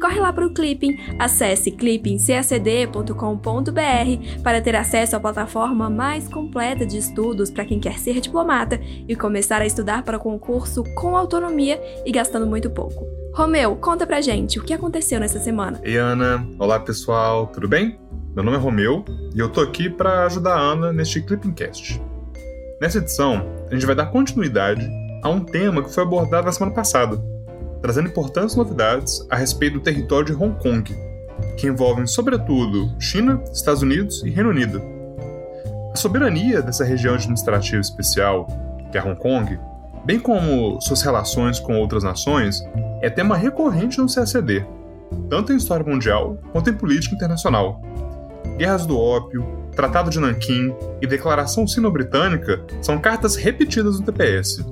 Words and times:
Corre 0.00 0.20
lá 0.20 0.32
para 0.32 0.46
o 0.46 0.52
Clipping, 0.52 0.96
acesse 1.18 1.70
clippingcacd.com.br 1.70 4.42
para 4.42 4.60
ter 4.60 4.76
acesso 4.76 5.16
à 5.16 5.20
plataforma 5.20 5.90
mais 5.90 6.28
completa 6.28 6.86
de 6.86 6.98
estudos 6.98 7.50
para 7.50 7.64
quem 7.64 7.80
quer 7.80 7.98
ser 7.98 8.20
diplomata 8.20 8.80
e 9.08 9.16
começar 9.16 9.60
a 9.60 9.66
estudar 9.66 10.02
para 10.02 10.16
o 10.16 10.20
concurso 10.20 10.84
com 10.94 11.16
autonomia 11.16 11.80
e 12.04 12.12
gastando 12.12 12.46
muito 12.46 12.70
pouco. 12.70 13.06
Romeu, 13.34 13.76
conta 13.76 14.06
pra 14.06 14.20
gente 14.20 14.58
o 14.58 14.62
que 14.62 14.72
aconteceu 14.72 15.20
nessa 15.20 15.38
semana. 15.38 15.80
Ei, 15.82 15.96
Ana. 15.96 16.46
Olá, 16.58 16.80
pessoal. 16.80 17.46
Tudo 17.48 17.68
bem? 17.68 17.98
Meu 18.34 18.44
nome 18.44 18.56
é 18.56 18.60
Romeu 18.60 19.04
e 19.34 19.38
eu 19.38 19.48
tô 19.48 19.60
aqui 19.60 19.90
para 19.90 20.24
ajudar 20.24 20.54
a 20.54 20.60
Ana 20.60 20.92
neste 20.92 21.20
Clippingcast. 21.20 22.00
Nessa 22.80 22.98
edição, 22.98 23.46
a 23.70 23.74
gente 23.74 23.86
vai 23.86 23.94
dar 23.94 24.06
continuidade 24.06 24.86
a 25.22 25.30
um 25.30 25.40
tema 25.40 25.82
que 25.82 25.92
foi 25.92 26.02
abordado 26.02 26.46
na 26.46 26.52
semana 26.52 26.74
passada, 26.74 27.18
trazendo 27.86 28.08
importantes 28.08 28.56
novidades 28.56 29.24
a 29.30 29.36
respeito 29.36 29.74
do 29.74 29.80
território 29.80 30.26
de 30.26 30.32
Hong 30.32 30.58
Kong, 30.60 30.92
que 31.56 31.68
envolvem, 31.68 32.04
sobretudo, 32.04 32.92
China, 32.98 33.40
Estados 33.52 33.80
Unidos 33.80 34.24
e 34.24 34.28
Reino 34.28 34.50
Unido. 34.50 34.82
A 35.92 35.96
soberania 35.96 36.60
dessa 36.60 36.82
região 36.84 37.14
administrativa 37.14 37.80
especial, 37.80 38.48
que 38.90 38.98
é 38.98 39.00
Hong 39.00 39.14
Kong, 39.14 39.56
bem 40.04 40.18
como 40.18 40.80
suas 40.80 41.00
relações 41.00 41.60
com 41.60 41.78
outras 41.78 42.02
nações, 42.02 42.60
é 43.02 43.08
tema 43.08 43.36
recorrente 43.36 43.98
no 43.98 44.12
CACD, 44.12 44.66
tanto 45.30 45.52
em 45.52 45.56
história 45.56 45.86
mundial 45.86 46.38
quanto 46.50 46.68
em 46.68 46.74
política 46.74 47.14
internacional. 47.14 47.80
Guerras 48.58 48.84
do 48.84 48.98
Ópio, 48.98 49.46
Tratado 49.76 50.10
de 50.10 50.18
Nanquim 50.18 50.74
e 51.00 51.06
Declaração 51.06 51.68
Sino-Britânica 51.68 52.64
são 52.82 52.98
cartas 52.98 53.36
repetidas 53.36 54.00
no 54.00 54.06
TPS. 54.06 54.66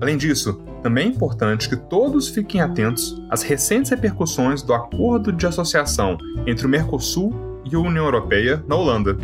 Além 0.00 0.16
disso, 0.16 0.60
também 0.80 1.06
é 1.06 1.08
importante 1.08 1.68
que 1.68 1.76
todos 1.76 2.28
fiquem 2.28 2.60
atentos 2.60 3.20
às 3.28 3.42
recentes 3.42 3.90
repercussões 3.90 4.62
do 4.62 4.72
acordo 4.72 5.32
de 5.32 5.46
associação 5.46 6.18
entre 6.46 6.66
o 6.66 6.68
Mercosul 6.68 7.34
e 7.70 7.74
a 7.74 7.78
União 7.78 8.04
Europeia 8.04 8.62
na 8.66 8.76
Holanda, 8.76 9.16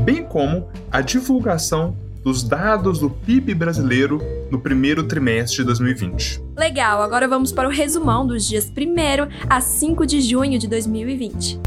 bem 0.00 0.24
como 0.24 0.68
a 0.90 1.00
divulgação 1.00 1.96
dos 2.22 2.42
dados 2.42 2.98
do 2.98 3.10
PIB 3.10 3.54
brasileiro 3.54 4.20
no 4.50 4.60
primeiro 4.60 5.04
trimestre 5.04 5.58
de 5.58 5.64
2020. 5.64 6.42
Legal, 6.56 7.02
agora 7.02 7.26
vamos 7.26 7.50
para 7.50 7.68
o 7.68 7.72
resumão 7.72 8.26
dos 8.26 8.46
dias 8.46 8.70
1 8.70 9.28
a 9.48 9.60
5 9.60 10.06
de 10.06 10.20
junho 10.20 10.58
de 10.58 10.68
2020. 10.68 11.58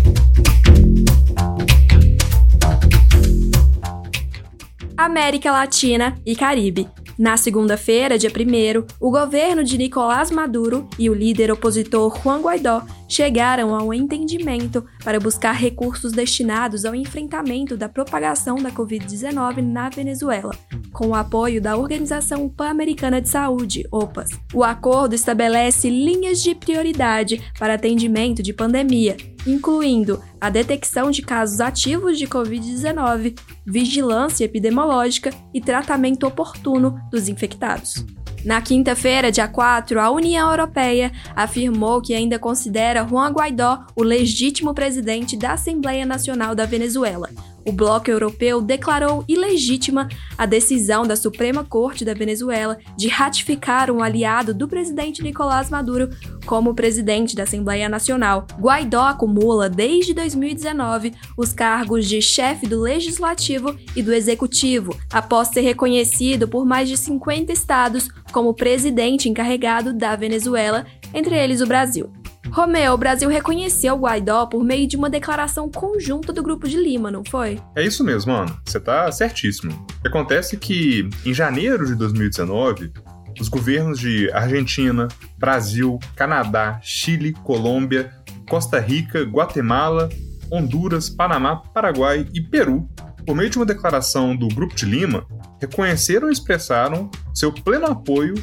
América 4.95 5.51
Latina 5.51 6.15
e 6.25 6.35
Caribe. 6.35 6.87
Na 7.23 7.37
segunda-feira, 7.37 8.17
dia 8.17 8.29
1, 8.29 8.85
o 8.99 9.09
governo 9.09 9.63
de 9.63 9.77
Nicolás 9.77 10.29
Maduro 10.29 10.89
e 10.99 11.09
o 11.09 11.13
líder 11.13 11.53
opositor 11.53 12.11
Juan 12.17 12.41
Guaidó 12.41 12.81
chegaram 13.13 13.75
ao 13.75 13.93
entendimento 13.93 14.83
para 15.03 15.19
buscar 15.19 15.51
recursos 15.51 16.11
destinados 16.11 16.83
ao 16.83 16.95
enfrentamento 16.95 17.77
da 17.77 17.87
propagação 17.87 18.55
da 18.55 18.71
Covid-19 18.71 19.61
na 19.61 19.87
Venezuela, 19.87 20.55
com 20.91 21.09
o 21.09 21.15
apoio 21.15 21.61
da 21.61 21.77
Organização 21.77 22.49
Pan-Americana 22.49 23.21
de 23.21 23.29
Saúde, 23.29 23.87
OPAS. 23.91 24.31
O 24.51 24.63
acordo 24.63 25.13
estabelece 25.13 25.91
linhas 25.91 26.41
de 26.41 26.55
prioridade 26.55 27.39
para 27.59 27.75
atendimento 27.75 28.41
de 28.41 28.51
pandemia, 28.51 29.15
incluindo 29.45 30.19
a 30.41 30.49
detecção 30.49 31.11
de 31.11 31.21
casos 31.21 31.61
ativos 31.61 32.17
de 32.17 32.25
Covid-19, 32.27 33.37
vigilância 33.63 34.45
epidemiológica 34.45 35.29
e 35.53 35.61
tratamento 35.61 36.25
oportuno 36.25 36.99
dos 37.11 37.29
infectados. 37.29 38.03
Na 38.45 38.61
quinta-feira, 38.61 39.31
dia 39.31 39.47
4, 39.47 39.99
a 40.01 40.11
União 40.11 40.49
Europeia 40.49 41.11
afirmou 41.33 42.01
que 42.01 42.13
ainda 42.13 42.37
considera 42.37 43.07
Juan 43.07 43.31
Guaidó 43.31 43.85
o 43.95 44.03
legítimo 44.03 44.73
presidente 44.73 45.37
da 45.37 45.53
Assembleia 45.53 46.05
Nacional 46.05 46.53
da 46.53 46.65
Venezuela, 46.65 47.29
o 47.65 47.71
bloco 47.71 48.11
europeu 48.11 48.61
declarou 48.61 49.23
ilegítima 49.27 50.09
a 50.37 50.45
decisão 50.45 51.07
da 51.07 51.15
Suprema 51.15 51.63
Corte 51.63 52.03
da 52.03 52.13
Venezuela 52.13 52.77
de 52.97 53.07
ratificar 53.07 53.89
um 53.89 54.03
aliado 54.03 54.53
do 54.53 54.67
presidente 54.67 55.23
Nicolás 55.23 55.69
Maduro 55.69 56.09
como 56.45 56.73
presidente 56.73 57.35
da 57.35 57.43
Assembleia 57.43 57.87
Nacional. 57.87 58.45
Guaidó 58.59 59.03
acumula 59.03 59.69
desde 59.69 60.13
2019 60.13 61.13
os 61.37 61.53
cargos 61.53 62.05
de 62.05 62.21
chefe 62.21 62.67
do 62.67 62.81
Legislativo 62.81 63.77
e 63.95 64.03
do 64.03 64.13
Executivo, 64.13 64.97
após 65.11 65.47
ser 65.47 65.61
reconhecido 65.61 66.47
por 66.47 66.65
mais 66.65 66.89
de 66.89 66.97
50 66.97 67.53
estados 67.53 68.09
como 68.33 68.53
presidente 68.53 69.29
encarregado 69.29 69.93
da 69.93 70.15
Venezuela, 70.15 70.85
entre 71.13 71.37
eles 71.37 71.61
o 71.61 71.67
Brasil. 71.67 72.11
Romeu, 72.51 72.93
o 72.93 72.97
Brasil 72.97 73.29
reconheceu 73.29 73.95
o 73.95 73.99
Guaidó 73.99 74.45
por 74.45 74.63
meio 74.63 74.85
de 74.87 74.97
uma 74.97 75.09
declaração 75.09 75.69
conjunta 75.69 76.33
do 76.33 76.43
Grupo 76.43 76.67
de 76.67 76.77
Lima, 76.77 77.09
não 77.09 77.23
foi? 77.23 77.59
É 77.75 77.83
isso 77.83 78.03
mesmo, 78.03 78.33
mano. 78.33 78.59
Você 78.65 78.79
tá 78.79 79.11
certíssimo. 79.11 79.85
Acontece 80.05 80.57
que, 80.57 81.09
em 81.25 81.33
janeiro 81.33 81.85
de 81.85 81.95
2019, 81.95 82.91
os 83.39 83.47
governos 83.47 83.99
de 83.99 84.29
Argentina, 84.31 85.07
Brasil, 85.37 85.97
Canadá, 86.15 86.79
Chile, 86.83 87.33
Colômbia, 87.43 88.11
Costa 88.49 88.79
Rica, 88.79 89.23
Guatemala, 89.23 90.09
Honduras, 90.51 91.09
Panamá, 91.09 91.55
Paraguai 91.55 92.27
e 92.33 92.41
Peru, 92.41 92.87
por 93.25 93.35
meio 93.35 93.49
de 93.49 93.57
uma 93.57 93.65
declaração 93.65 94.35
do 94.35 94.47
Grupo 94.47 94.75
de 94.75 94.85
Lima, 94.85 95.25
reconheceram 95.59 96.29
e 96.29 96.33
expressaram 96.33 97.09
seu 97.33 97.51
pleno 97.51 97.85
apoio 97.87 98.33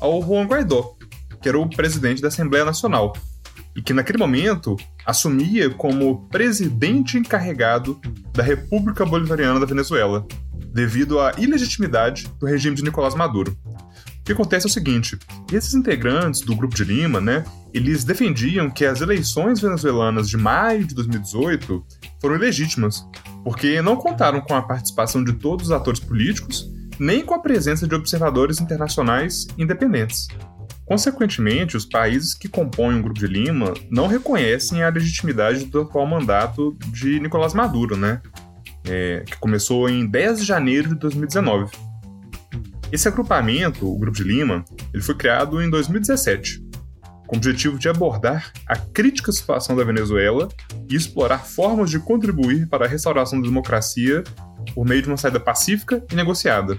ao 0.00 0.22
Juan 0.22 0.44
Guaidó, 0.46 0.94
que 1.40 1.48
era 1.48 1.58
o 1.58 1.68
presidente 1.68 2.20
da 2.20 2.28
Assembleia 2.28 2.64
Nacional, 2.64 3.12
e 3.76 3.82
que 3.82 3.92
naquele 3.92 4.18
momento 4.18 4.76
assumia 5.04 5.70
como 5.70 6.28
presidente 6.28 7.18
encarregado 7.18 8.00
da 8.32 8.42
República 8.42 9.04
Bolivariana 9.04 9.60
da 9.60 9.66
Venezuela, 9.66 10.26
devido 10.72 11.20
à 11.20 11.32
ilegitimidade 11.38 12.26
do 12.38 12.46
regime 12.46 12.76
de 12.76 12.82
Nicolás 12.82 13.14
Maduro. 13.14 13.56
O 14.20 14.24
que 14.24 14.32
acontece 14.32 14.66
é 14.66 14.68
o 14.68 14.72
seguinte: 14.72 15.18
esses 15.52 15.74
integrantes 15.74 16.40
do 16.40 16.56
Grupo 16.56 16.74
de 16.74 16.84
Lima, 16.84 17.20
né, 17.20 17.44
eles 17.74 18.04
defendiam 18.04 18.70
que 18.70 18.86
as 18.86 19.00
eleições 19.00 19.60
venezuelanas 19.60 20.28
de 20.30 20.36
maio 20.36 20.84
de 20.84 20.94
2018 20.94 21.84
foram 22.20 22.36
ilegítimas, 22.36 23.04
porque 23.42 23.82
não 23.82 23.96
contaram 23.96 24.40
com 24.40 24.54
a 24.54 24.62
participação 24.62 25.24
de 25.24 25.32
todos 25.32 25.66
os 25.66 25.72
atores 25.72 25.98
políticos, 25.98 26.70
nem 27.00 27.24
com 27.24 27.34
a 27.34 27.40
presença 27.40 27.88
de 27.88 27.94
observadores 27.94 28.60
internacionais 28.60 29.48
independentes. 29.58 30.28
Consequentemente, 30.86 31.76
os 31.76 31.84
países 31.84 32.32
que 32.32 32.48
compõem 32.48 33.00
o 33.00 33.02
Grupo 33.02 33.18
de 33.18 33.26
Lima 33.26 33.74
não 33.90 34.06
reconhecem 34.06 34.84
a 34.84 34.90
legitimidade 34.90 35.64
do 35.64 35.80
atual 35.80 36.06
mandato 36.06 36.76
de 36.92 37.18
Nicolás 37.18 37.54
Maduro, 37.54 37.96
né? 37.96 38.22
É, 38.86 39.24
que 39.26 39.36
começou 39.38 39.88
em 39.88 40.06
10 40.06 40.40
de 40.40 40.44
janeiro 40.44 40.90
de 40.90 40.94
2019. 40.94 41.72
Esse 42.92 43.08
agrupamento, 43.08 43.90
o 43.90 43.98
Grupo 43.98 44.16
de 44.16 44.22
Lima, 44.22 44.64
ele 44.92 45.02
foi 45.02 45.16
criado 45.16 45.60
em 45.60 45.68
2017, 45.68 46.63
com 47.34 47.34
o 47.34 47.36
objetivo 47.36 47.78
de 47.78 47.88
abordar 47.88 48.52
a 48.66 48.76
crítica 48.76 49.32
situação 49.32 49.74
da 49.74 49.82
Venezuela 49.82 50.48
e 50.88 50.94
explorar 50.94 51.38
formas 51.38 51.90
de 51.90 51.98
contribuir 51.98 52.68
para 52.68 52.86
a 52.86 52.88
restauração 52.88 53.40
da 53.40 53.48
democracia 53.48 54.22
por 54.74 54.86
meio 54.86 55.02
de 55.02 55.08
uma 55.08 55.16
saída 55.16 55.40
pacífica 55.40 56.02
e 56.10 56.14
negociada. 56.14 56.78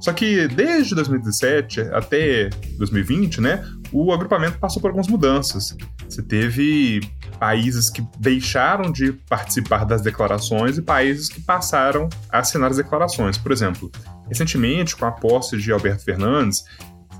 Só 0.00 0.12
que 0.12 0.46
desde 0.48 0.94
2017 0.94 1.80
até 1.92 2.50
2020, 2.76 3.40
né, 3.40 3.64
o 3.92 4.12
agrupamento 4.12 4.58
passou 4.58 4.80
por 4.80 4.88
algumas 4.88 5.08
mudanças. 5.08 5.76
Você 6.08 6.22
teve 6.22 7.00
países 7.38 7.90
que 7.90 8.04
deixaram 8.18 8.92
de 8.92 9.12
participar 9.12 9.84
das 9.84 10.02
declarações 10.02 10.78
e 10.78 10.82
países 10.82 11.28
que 11.28 11.40
passaram 11.40 12.08
a 12.30 12.38
assinar 12.38 12.70
as 12.70 12.76
declarações. 12.76 13.36
Por 13.36 13.50
exemplo, 13.50 13.90
recentemente, 14.28 14.96
com 14.96 15.04
a 15.04 15.12
posse 15.12 15.56
de 15.56 15.72
Alberto 15.72 16.04
Fernandes, 16.04 16.64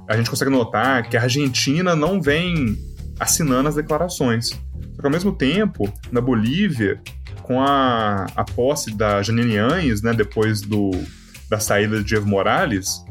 a 0.08 0.16
gente 0.16 0.30
consegue 0.30 0.50
notar 0.50 1.08
que 1.08 1.16
a 1.16 1.22
Argentina 1.22 1.94
não 1.94 2.20
vem 2.20 2.78
assinando 3.20 3.68
as 3.68 3.74
declarações. 3.74 4.48
Só 4.48 5.00
que, 5.00 5.06
ao 5.06 5.10
mesmo 5.10 5.32
tempo, 5.32 5.92
na 6.10 6.20
Bolívia, 6.20 7.00
com 7.42 7.60
a, 7.60 8.26
a 8.34 8.44
posse 8.44 8.94
da 8.94 9.22
Janine 9.22 9.58
Anhes, 9.58 10.00
né, 10.00 10.14
depois 10.14 10.62
do, 10.62 10.90
da 11.48 11.60
saída 11.60 12.02
de 12.02 12.14
Evo 12.14 12.26
Morales, 12.26 13.04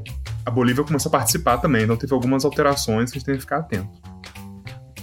a 0.43 0.49
Bolívia 0.49 0.83
começou 0.83 1.09
a 1.09 1.11
participar 1.11 1.57
também, 1.59 1.83
então 1.83 1.95
teve 1.95 2.13
algumas 2.13 2.43
alterações 2.43 3.11
que 3.11 3.17
a 3.17 3.19
gente 3.19 3.25
tem 3.25 3.35
que 3.35 3.41
ficar 3.41 3.57
atento. 3.57 3.89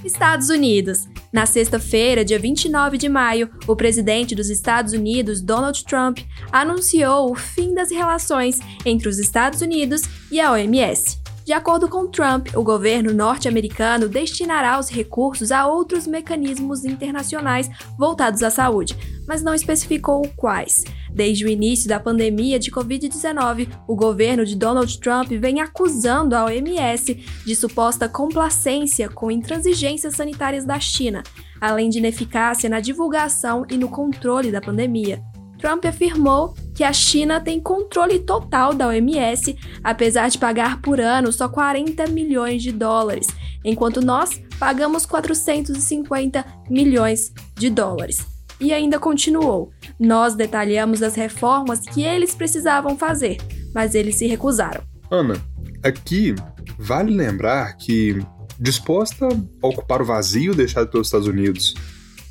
Estados 0.05 0.51
Unidos. 0.51 1.09
Na 1.33 1.47
sexta-feira, 1.47 2.25
dia 2.25 2.39
29 2.39 2.99
de 2.99 3.09
maio, 3.09 3.51
o 3.67 3.75
presidente 3.75 4.35
dos 4.35 4.51
Estados 4.51 4.93
Unidos, 4.93 5.41
Donald 5.41 5.83
Trump, 5.85 6.19
anunciou 6.53 7.31
o 7.31 7.35
fim 7.35 7.75
das 7.75 7.91
relações 7.91 8.59
entre 8.85 9.09
os 9.09 9.19
Estados 9.19 9.63
Unidos 9.63 10.03
e 10.31 10.41
a 10.41 10.53
OMS. 10.53 11.24
De 11.45 11.53
acordo 11.53 11.91
com 11.91 12.07
Trump, 12.07 12.49
o 12.57 12.63
governo 12.63 13.13
norte-americano 13.13 14.09
destinará 14.09 14.79
os 14.81 14.89
recursos 14.89 15.53
a 15.53 15.67
outros 15.67 16.07
mecanismos 16.07 16.87
internacionais 16.87 17.69
voltados 17.99 18.43
à 18.43 18.49
saúde, 18.49 18.97
mas 19.29 19.43
não 19.43 19.53
especificou 19.53 20.27
quais. 20.37 20.85
Desde 21.13 21.45
o 21.45 21.49
início 21.49 21.87
da 21.87 22.01
pandemia 22.01 22.59
de 22.59 22.71
Covid-19, 22.71 23.69
o 23.87 23.95
governo 23.95 24.43
de 24.47 24.57
Donald 24.57 24.99
Trump 24.99 25.29
vem 25.33 25.61
acusando 25.61 26.35
a 26.35 26.47
OMS 26.47 27.15
de 27.45 27.55
suposta 27.55 28.09
complacência 28.09 29.11
com 29.11 29.31
intransigências 29.31 30.17
sanitárias 30.17 30.65
da 30.65 30.81
China, 30.81 31.23
além 31.61 31.91
de 31.91 31.99
ineficácia 31.99 32.71
na 32.71 32.81
divulgação 32.81 33.67
e 33.71 33.77
no 33.77 33.91
controle 33.91 34.51
da 34.51 34.63
pandemia. 34.63 35.23
Trump 35.65 35.87
afirmou 35.87 36.55
que 36.75 36.85
a 36.85 36.93
China 36.93 37.41
tem 37.41 37.59
controle 37.59 38.19
total 38.19 38.75
da 38.75 38.89
OMS, 38.89 39.57
apesar 39.83 40.29
de 40.29 40.37
pagar 40.37 40.83
por 40.83 41.01
ano 41.01 41.33
só 41.33 41.49
40 41.49 42.07
milhões 42.09 42.63
de 42.63 42.71
dólares, 42.71 43.29
enquanto 43.65 44.03
nós 44.03 44.43
pagamos 44.59 45.07
450 45.07 46.45
milhões 46.69 47.33
de 47.57 47.71
dólares. 47.71 48.27
E 48.61 48.75
ainda 48.75 48.99
continuou: 48.99 49.73
nós 49.99 50.35
detalhamos 50.35 51.03
as 51.03 51.15
reformas 51.15 51.81
que 51.81 52.03
eles 52.03 52.35
precisavam 52.35 52.99
fazer, 52.99 53.39
mas 53.75 53.95
eles 53.95 54.17
se 54.17 54.27
recusaram. 54.27 54.83
Ana, 55.11 55.43
aqui 55.83 56.35
vale 56.79 57.17
lembrar 57.17 57.75
que, 57.79 58.23
disposta 58.61 59.27
a 59.29 59.67
ocupar 59.67 60.03
o 60.03 60.05
vazio 60.05 60.55
deixado 60.55 60.89
pelos 60.89 61.07
Estados 61.07 61.27
Unidos 61.27 61.75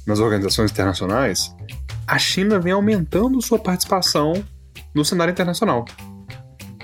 nas 0.06 0.20
organizações 0.20 0.70
internacionais, 0.70 1.52
a 2.08 2.20
China 2.20 2.60
vem 2.60 2.74
aumentando 2.74 3.42
sua 3.42 3.60
participação 3.60 4.44
no 4.94 5.06
cenário 5.06 5.32
internacional. 5.32 5.86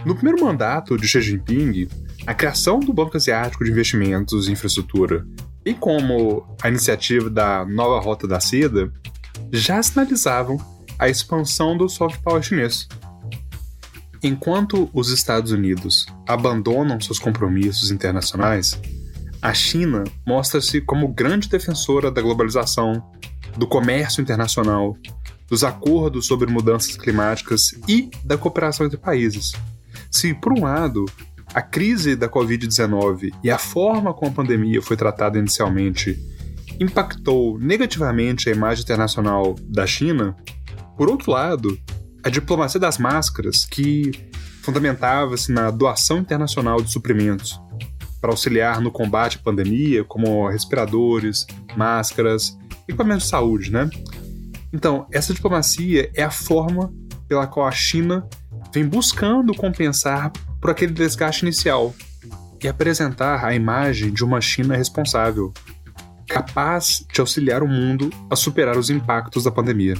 No 0.05 0.15
primeiro 0.15 0.43
mandato 0.43 0.97
de 0.97 1.07
Xi 1.07 1.21
Jinping, 1.21 1.87
a 2.25 2.33
criação 2.33 2.79
do 2.79 2.93
Banco 2.93 3.17
Asiático 3.17 3.63
de 3.63 3.71
Investimentos 3.71 4.47
e 4.47 4.51
Infraestrutura, 4.51 5.25
e 5.65 5.73
como 5.73 6.47
a 6.61 6.69
iniciativa 6.69 7.29
da 7.29 7.65
Nova 7.65 7.99
Rota 7.99 8.27
da 8.27 8.39
Seda, 8.39 8.91
já 9.51 9.81
sinalizavam 9.83 10.57
a 10.97 11.09
expansão 11.09 11.77
do 11.77 11.89
soft 11.89 12.21
power 12.21 12.41
chinês. 12.41 12.87
Enquanto 14.23 14.89
os 14.93 15.09
Estados 15.09 15.51
Unidos 15.51 16.05
abandonam 16.27 16.99
seus 16.99 17.19
compromissos 17.19 17.91
internacionais, 17.91 18.79
a 19.41 19.53
China 19.53 20.03
mostra-se 20.27 20.81
como 20.81 21.07
grande 21.07 21.47
defensora 21.47 22.11
da 22.11 22.21
globalização, 22.21 23.01
do 23.59 23.67
comércio 23.67 24.21
internacional, 24.21 24.95
dos 25.49 25.63
acordos 25.63 26.25
sobre 26.25 26.49
mudanças 26.49 26.95
climáticas 26.95 27.73
e 27.87 28.09
da 28.23 28.37
cooperação 28.37 28.85
entre 28.85 28.97
países. 28.97 29.51
Se, 30.09 30.33
por 30.33 30.53
um 30.53 30.63
lado, 30.63 31.05
a 31.53 31.61
crise 31.61 32.15
da 32.15 32.29
Covid-19 32.29 33.33
e 33.43 33.51
a 33.51 33.57
forma 33.57 34.13
como 34.13 34.31
a 34.31 34.33
pandemia 34.33 34.81
foi 34.81 34.95
tratada 34.95 35.37
inicialmente 35.37 36.17
impactou 36.79 37.59
negativamente 37.59 38.49
a 38.49 38.53
imagem 38.53 38.83
internacional 38.83 39.55
da 39.63 39.85
China, 39.85 40.35
por 40.95 41.09
outro 41.09 41.31
lado, 41.31 41.77
a 42.23 42.29
diplomacia 42.29 42.79
das 42.79 42.97
máscaras, 42.97 43.65
que 43.65 44.11
fundamentava-se 44.61 45.51
na 45.51 45.69
doação 45.69 46.19
internacional 46.19 46.81
de 46.81 46.89
suprimentos 46.91 47.59
para 48.21 48.31
auxiliar 48.31 48.79
no 48.79 48.91
combate 48.91 49.37
à 49.37 49.43
pandemia, 49.43 50.03
como 50.03 50.47
respiradores, 50.47 51.45
máscaras, 51.75 52.57
equipamentos 52.89 53.23
de 53.23 53.29
saúde, 53.29 53.71
né? 53.71 53.89
Então, 54.73 55.07
essa 55.11 55.33
diplomacia 55.33 56.11
é 56.13 56.23
a 56.23 56.31
forma 56.31 56.91
pela 57.27 57.47
qual 57.47 57.67
a 57.67 57.71
China 57.71 58.27
vem 58.73 58.85
buscando 58.85 59.53
compensar 59.53 60.31
por 60.59 60.71
aquele 60.71 60.91
desgaste 60.91 61.43
inicial 61.43 61.93
e 62.61 62.67
apresentar 62.67 63.45
a 63.45 63.53
imagem 63.55 64.11
de 64.11 64.23
uma 64.23 64.41
China 64.41 64.75
responsável, 64.75 65.53
capaz 66.27 67.05
de 67.11 67.21
auxiliar 67.21 67.63
o 67.63 67.67
mundo 67.67 68.09
a 68.29 68.35
superar 68.35 68.77
os 68.77 68.89
impactos 68.89 69.45
da 69.45 69.51
pandemia. 69.51 69.95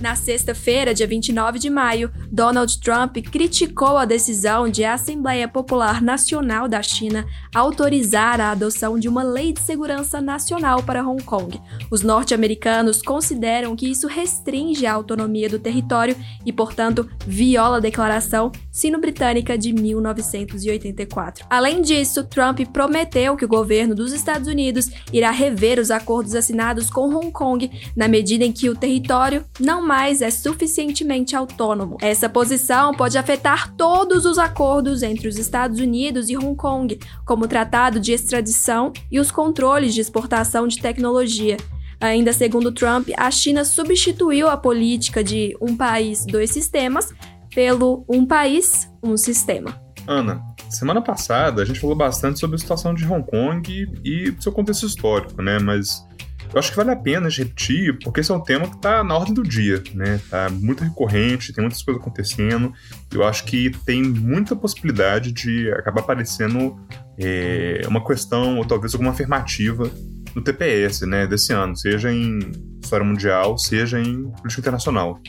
Na 0.00 0.16
sexta-feira, 0.16 0.94
dia 0.94 1.06
29 1.06 1.58
de 1.58 1.68
maio, 1.68 2.10
Donald 2.32 2.80
Trump 2.80 3.18
criticou 3.18 3.98
a 3.98 4.06
decisão 4.06 4.66
de 4.66 4.82
a 4.82 4.94
Assembleia 4.94 5.46
Popular 5.46 6.00
Nacional 6.00 6.66
da 6.66 6.82
China 6.82 7.26
autorizar 7.54 8.40
a 8.40 8.52
adoção 8.52 8.98
de 8.98 9.10
uma 9.10 9.22
lei 9.22 9.52
de 9.52 9.60
segurança 9.60 10.18
nacional 10.18 10.82
para 10.82 11.06
Hong 11.06 11.22
Kong. 11.22 11.60
Os 11.90 12.00
norte-americanos 12.00 13.02
consideram 13.02 13.76
que 13.76 13.90
isso 13.90 14.06
restringe 14.06 14.86
a 14.86 14.94
autonomia 14.94 15.50
do 15.50 15.58
território 15.58 16.16
e, 16.46 16.52
portanto, 16.52 17.06
viola 17.26 17.76
a 17.76 17.80
Declaração 17.80 18.50
Sino-Britânica 18.72 19.58
de 19.58 19.70
1984. 19.70 21.44
Além 21.50 21.82
disso, 21.82 22.24
Trump 22.24 22.60
prometeu 22.72 23.36
que 23.36 23.44
o 23.44 23.48
governo 23.48 23.94
dos 23.94 24.14
Estados 24.14 24.48
Unidos 24.48 24.88
irá 25.12 25.30
rever 25.30 25.78
os 25.78 25.90
acordos 25.90 26.34
assinados 26.34 26.88
com 26.88 27.14
Hong 27.14 27.30
Kong 27.30 27.70
na 27.94 28.08
medida 28.08 28.46
em 28.46 28.52
que 28.52 28.70
o 28.70 28.74
território 28.74 29.44
não 29.58 29.89
mais 29.90 30.22
é 30.22 30.30
suficientemente 30.30 31.34
autônomo. 31.34 31.96
Essa 32.00 32.28
posição 32.28 32.94
pode 32.94 33.18
afetar 33.18 33.74
todos 33.74 34.24
os 34.24 34.38
acordos 34.38 35.02
entre 35.02 35.26
os 35.26 35.36
Estados 35.36 35.80
Unidos 35.80 36.30
e 36.30 36.36
Hong 36.36 36.54
Kong, 36.54 36.96
como 37.26 37.44
o 37.44 37.48
tratado 37.48 37.98
de 37.98 38.12
extradição 38.12 38.92
e 39.10 39.18
os 39.18 39.32
controles 39.32 39.92
de 39.92 40.00
exportação 40.00 40.68
de 40.68 40.80
tecnologia. 40.80 41.56
Ainda 42.00 42.32
segundo 42.32 42.70
Trump, 42.70 43.08
a 43.16 43.32
China 43.32 43.64
substituiu 43.64 44.48
a 44.48 44.56
política 44.56 45.24
de 45.24 45.56
um 45.60 45.76
país, 45.76 46.24
dois 46.24 46.50
sistemas 46.52 47.12
pelo 47.52 48.04
um 48.08 48.24
país, 48.24 48.88
um 49.02 49.16
sistema. 49.16 49.74
Ana, 50.06 50.40
semana 50.68 51.02
passada 51.02 51.62
a 51.62 51.64
gente 51.64 51.80
falou 51.80 51.96
bastante 51.96 52.38
sobre 52.38 52.54
a 52.54 52.60
situação 52.60 52.94
de 52.94 53.04
Hong 53.04 53.28
Kong 53.28 53.88
e 54.04 54.32
seu 54.38 54.52
contexto 54.52 54.86
histórico, 54.86 55.42
né? 55.42 55.58
Mas 55.58 56.06
eu 56.52 56.58
acho 56.58 56.70
que 56.70 56.76
vale 56.76 56.90
a 56.90 56.96
pena 56.96 57.28
repetir, 57.28 57.98
porque 58.02 58.20
esse 58.20 58.30
é 58.30 58.34
um 58.34 58.40
tema 58.40 58.68
que 58.68 58.76
está 58.76 59.04
na 59.04 59.16
ordem 59.16 59.32
do 59.32 59.42
dia, 59.42 59.82
né? 59.94 60.20
Tá 60.28 60.50
muito 60.50 60.82
recorrente, 60.82 61.52
tem 61.52 61.62
muitas 61.62 61.82
coisas 61.82 62.02
acontecendo. 62.02 62.72
Eu 63.12 63.24
acho 63.24 63.44
que 63.44 63.70
tem 63.84 64.02
muita 64.02 64.56
possibilidade 64.56 65.32
de 65.32 65.70
acabar 65.72 66.00
aparecendo 66.00 66.76
é, 67.18 67.82
uma 67.86 68.04
questão, 68.04 68.58
ou 68.58 68.64
talvez 68.64 68.94
alguma 68.94 69.12
afirmativa 69.12 69.90
no 70.34 70.42
TPS, 70.42 71.02
né, 71.02 71.26
desse 71.26 71.52
ano, 71.52 71.76
seja 71.76 72.12
em 72.12 72.38
história 72.82 73.04
mundial, 73.04 73.58
seja 73.58 74.00
em 74.00 74.30
política 74.30 74.60
internacional. 74.60 75.20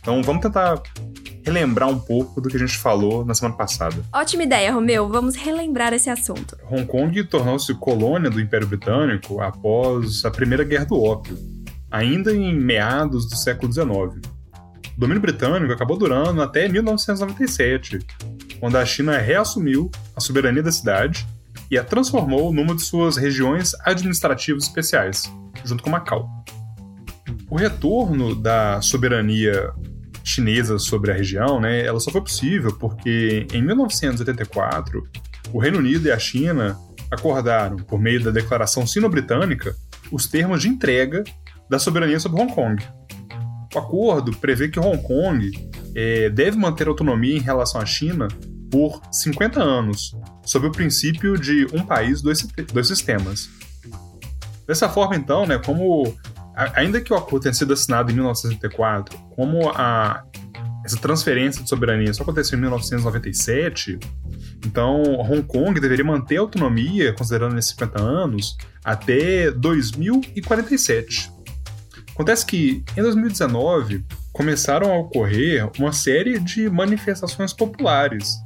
Então 0.00 0.22
vamos 0.22 0.42
tentar 0.42 0.80
relembrar 1.46 1.88
um 1.88 1.98
pouco 1.98 2.40
do 2.40 2.48
que 2.48 2.56
a 2.56 2.58
gente 2.58 2.76
falou 2.76 3.24
na 3.24 3.32
semana 3.32 3.54
passada. 3.54 3.96
Ótima 4.12 4.42
ideia, 4.42 4.72
Romeu. 4.72 5.08
Vamos 5.08 5.36
relembrar 5.36 5.92
esse 5.92 6.10
assunto. 6.10 6.58
Hong 6.68 6.84
Kong 6.84 7.22
tornou-se 7.24 7.72
colônia 7.74 8.28
do 8.28 8.40
Império 8.40 8.66
Britânico 8.66 9.40
após 9.40 10.24
a 10.24 10.30
Primeira 10.30 10.64
Guerra 10.64 10.86
do 10.86 11.00
Ópio, 11.00 11.38
ainda 11.88 12.34
em 12.34 12.52
meados 12.52 13.30
do 13.30 13.36
século 13.36 13.72
XIX. 13.72 13.86
O 13.86 15.00
domínio 15.00 15.20
britânico 15.20 15.72
acabou 15.72 15.96
durando 15.96 16.42
até 16.42 16.66
1997, 16.68 18.00
quando 18.58 18.76
a 18.76 18.84
China 18.84 19.16
reassumiu 19.16 19.88
a 20.16 20.20
soberania 20.20 20.62
da 20.62 20.72
cidade 20.72 21.24
e 21.70 21.78
a 21.78 21.84
transformou 21.84 22.52
numa 22.52 22.74
de 22.74 22.82
suas 22.82 23.16
regiões 23.16 23.72
administrativas 23.84 24.64
especiais, 24.64 25.32
junto 25.64 25.84
com 25.84 25.90
Macau. 25.90 26.28
O 27.48 27.56
retorno 27.56 28.34
da 28.34 28.80
soberania 28.80 29.72
chinesa 30.26 30.76
sobre 30.76 31.12
a 31.12 31.14
região, 31.14 31.60
né, 31.60 31.86
ela 31.86 32.00
só 32.00 32.10
foi 32.10 32.20
possível 32.20 32.76
porque 32.76 33.46
em 33.52 33.62
1984 33.62 35.08
o 35.52 35.58
Reino 35.60 35.78
Unido 35.78 36.08
e 36.08 36.12
a 36.12 36.18
China 36.18 36.76
acordaram, 37.08 37.76
por 37.76 38.00
meio 38.00 38.22
da 38.22 38.32
Declaração 38.32 38.84
Sino-Britânica, 38.84 39.76
os 40.10 40.26
termos 40.26 40.62
de 40.62 40.68
entrega 40.68 41.22
da 41.70 41.78
soberania 41.78 42.18
sobre 42.18 42.42
Hong 42.42 42.52
Kong. 42.52 42.84
O 43.72 43.78
acordo 43.78 44.36
prevê 44.36 44.68
que 44.68 44.80
Hong 44.80 45.00
Kong 45.00 45.48
é, 45.94 46.28
deve 46.28 46.56
manter 46.56 46.88
autonomia 46.88 47.36
em 47.36 47.40
relação 47.40 47.80
à 47.80 47.86
China 47.86 48.26
por 48.68 49.00
50 49.12 49.62
anos, 49.62 50.16
sob 50.44 50.66
o 50.66 50.72
princípio 50.72 51.38
de 51.38 51.68
um 51.72 51.86
país, 51.86 52.20
dois, 52.20 52.42
dois 52.72 52.88
sistemas. 52.88 53.48
Dessa 54.66 54.88
forma, 54.88 55.14
então, 55.14 55.46
né, 55.46 55.58
como 55.64 56.16
ainda 56.56 57.00
que 57.00 57.12
o 57.12 57.16
acordo 57.16 57.42
tenha 57.42 57.54
sido 57.54 57.72
assinado 57.72 58.10
em 58.10 58.14
1964, 58.14 59.18
como 59.34 59.70
a, 59.70 60.24
essa 60.84 60.96
transferência 60.96 61.62
de 61.62 61.68
soberania 61.68 62.12
só 62.14 62.22
aconteceu 62.22 62.56
em 62.56 62.62
1997, 62.62 63.98
então 64.64 65.02
Hong 65.20 65.42
Kong 65.42 65.78
deveria 65.78 66.04
manter 66.04 66.38
a 66.38 66.40
autonomia, 66.40 67.12
considerando 67.12 67.58
esses 67.58 67.72
50 67.72 68.02
anos, 68.02 68.56
até 68.82 69.50
2047. 69.50 71.30
Acontece 72.14 72.46
que, 72.46 72.82
em 72.96 73.02
2019, 73.02 74.06
começaram 74.32 74.90
a 74.90 74.98
ocorrer 74.98 75.68
uma 75.78 75.92
série 75.92 76.38
de 76.38 76.70
manifestações 76.70 77.52
populares, 77.52 78.36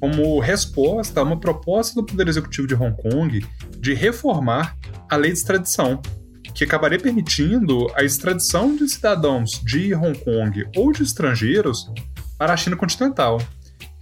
como 0.00 0.40
resposta 0.40 1.20
a 1.20 1.22
uma 1.22 1.38
proposta 1.38 1.94
do 1.94 2.04
Poder 2.04 2.26
Executivo 2.26 2.66
de 2.66 2.74
Hong 2.74 2.96
Kong 3.00 3.46
de 3.78 3.94
reformar 3.94 4.76
a 5.08 5.16
lei 5.16 5.30
de 5.30 5.38
extradição 5.38 6.02
que 6.58 6.64
acabaria 6.64 6.98
permitindo 6.98 7.86
a 7.94 8.02
extradição 8.02 8.74
de 8.74 8.88
cidadãos 8.88 9.62
de 9.64 9.94
Hong 9.94 10.18
Kong 10.18 10.66
ou 10.74 10.90
de 10.90 11.04
estrangeiros 11.04 11.88
para 12.36 12.52
a 12.52 12.56
China 12.56 12.74
continental. 12.74 13.40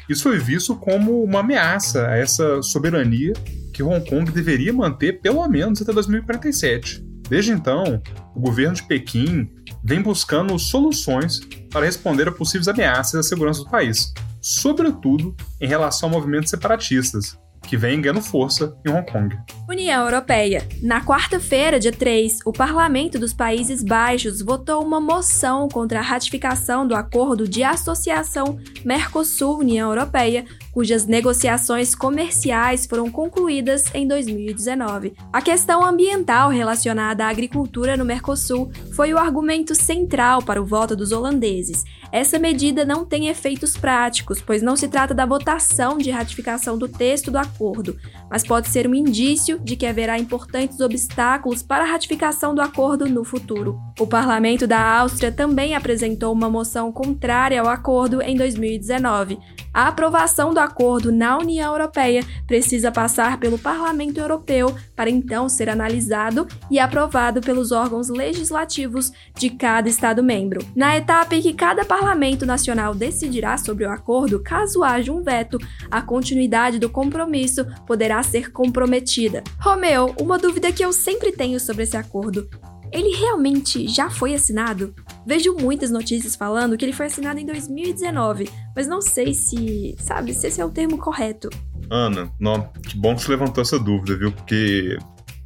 Isso 0.09 0.23
foi 0.23 0.39
visto 0.39 0.75
como 0.75 1.23
uma 1.23 1.41
ameaça 1.41 2.07
a 2.09 2.17
essa 2.17 2.63
soberania 2.63 3.35
que 3.75 3.83
Hong 3.83 4.09
Kong 4.09 4.33
deveria 4.33 4.73
manter 4.73 5.21
pelo 5.21 5.47
menos 5.47 5.83
até 5.83 5.93
2047. 5.93 7.05
Desde 7.29 7.53
então, 7.53 8.01
o 8.35 8.41
governo 8.41 8.75
de 8.75 8.85
Pequim 8.85 9.51
vem 9.85 10.01
buscando 10.01 10.59
soluções 10.59 11.41
para 11.71 11.85
responder 11.85 12.27
a 12.27 12.33
possíveis 12.33 12.69
ameaças 12.69 13.21
à 13.21 13.23
segurança 13.23 13.65
do 13.65 13.69
país, 13.69 14.15
sobretudo 14.41 15.37
em 15.61 15.69
relação 15.69 16.09
a 16.09 16.13
movimentos 16.13 16.49
separatistas, 16.49 17.37
que 17.67 17.77
vem 17.77 18.01
ganhando 18.01 18.23
força 18.23 18.77
em 18.87 18.91
Hong 18.91 19.11
Kong. 19.11 19.37
União 19.69 20.05
Europeia. 20.05 20.67
Na 20.81 21.05
quarta-feira, 21.05 21.81
dia 21.81 21.93
3, 21.93 22.39
o 22.47 22.53
Parlamento 22.53 23.19
dos 23.19 23.33
Países 23.33 23.83
Baixos 23.83 24.41
votou 24.41 24.83
uma 24.85 25.01
moção 25.01 25.69
contra 25.69 25.99
a 25.99 26.03
ratificação 26.03 26.87
do 26.87 26.95
Acordo 26.95 27.49
de 27.49 27.65
Associação 27.65 28.59
Mercosul-União 28.85 29.91
Europeia, 29.91 30.45
cujas 30.77 31.07
negociações 31.07 31.95
comerciais 31.95 32.85
foram 32.85 33.11
concluídas 33.11 33.87
em 33.95 34.07
2019. 34.07 35.15
A 35.33 35.41
questão 35.41 35.83
ambiental 35.83 36.51
relacionada 36.51 37.25
à 37.25 37.31
agricultura 37.31 37.97
no 37.97 38.05
Mercosul 38.05 38.71
foi 38.95 39.15
o 39.15 39.17
argumento 39.17 39.75
central 39.75 40.43
para 40.43 40.61
o 40.61 40.67
voto 40.67 40.95
dos 40.95 41.13
holandeses. 41.13 41.83
Essa 42.13 42.39
medida 42.39 42.85
não 42.85 43.07
tem 43.07 43.29
efeitos 43.29 43.75
práticos, 43.75 44.43
pois 44.43 44.61
não 44.61 44.77
se 44.77 44.87
trata 44.87 45.15
da 45.15 45.25
votação 45.25 45.97
de 45.97 46.11
ratificação 46.11 46.77
do 46.77 46.87
texto 46.87 47.31
do 47.31 47.39
acordo, 47.39 47.97
mas 48.31 48.47
pode 48.47 48.69
ser 48.69 48.87
um 48.87 48.95
indício 48.95 49.59
de 49.59 49.77
que 49.77 49.87
haverá 49.87 50.19
importantes 50.19 50.81
obstáculos 50.81 51.63
para 51.63 51.85
a 51.85 51.87
ratificação 51.87 52.55
do 52.55 52.61
acordo 52.61 53.09
no 53.09 53.25
futuro. 53.25 53.81
O 53.99 54.07
parlamento 54.07 54.67
da 54.67 54.99
Áustria 54.99 55.33
também 55.33 55.75
apresentou 55.75 56.35
uma 56.35 56.51
moção 56.51 56.93
contrária 56.93 57.63
ao 57.63 57.67
acordo 57.67 58.21
em 58.21 58.37
2019. 58.37 59.39
A 59.73 59.89
aprovação 59.89 60.55
do 60.55 60.66
acordo 60.67 61.11
na 61.11 61.39
União 61.39 61.73
Europeia 61.73 62.25
precisa 62.47 62.91
passar 62.93 63.39
pelo 63.39 63.59
Parlamento 63.59 64.19
Europeu 64.19 64.75
para 64.95 65.09
então 65.09 65.49
ser 65.49 65.69
analisado 65.69 66.47
e 66.71 66.79
aprovado 66.79 67.41
pelos 67.41 67.73
órgãos 67.73 68.09
legislativos 68.09 69.13
de 69.35 69.51
cada 69.51 69.89
Estado-membro. 69.89 70.65
Na 70.75 70.97
etapa 70.97 71.35
em 71.35 71.43
que 71.43 71.55
cada 71.55 71.85
parlamento 71.85 72.45
nacional 72.45 72.95
decidirá 72.95 73.57
sobre 73.57 73.85
o 73.85 73.91
acordo, 73.91 74.43
caso 74.43 74.83
haja 74.83 75.13
um 75.13 75.23
veto, 75.23 75.59
a 75.91 76.03
continuidade 76.03 76.79
do 76.79 76.91
compromisso 76.91 77.65
poderá 77.87 78.23
ser 78.23 78.51
comprometida. 78.53 79.43
Romeu, 79.59 80.15
uma 80.21 80.39
dúvida 80.39 80.73
que 80.73 80.85
eu 80.85 80.93
sempre 80.93 81.33
tenho 81.33 81.61
sobre 81.61 81.85
esse 81.85 81.97
acordo. 81.97 82.49
Ele 82.93 83.17
realmente 83.17 83.89
já 83.89 84.09
foi 84.09 84.35
assinado? 84.35 84.95
Vejo 85.27 85.55
muitas 85.55 85.91
notícias 85.91 86.37
falando 86.37 86.77
que 86.77 86.85
ele 86.85 86.93
foi 86.93 87.07
assinado 87.07 87.39
em 87.41 87.47
2019, 87.47 88.49
mas 88.75 88.87
não 88.87 89.01
sei 89.01 89.35
se, 89.35 89.95
sabe, 89.99 90.33
se 90.33 90.47
esse 90.47 90.61
é 90.61 90.65
o 90.65 90.71
termo 90.71 90.99
correto. 90.99 91.51
Ana, 91.91 92.31
não, 92.39 92.69
que 92.87 92.97
bom 92.97 93.15
que 93.15 93.23
você 93.23 93.31
levantou 93.31 93.63
essa 93.63 93.79
dúvida, 93.79 94.17
viu? 94.17 94.33
Porque 94.33 94.99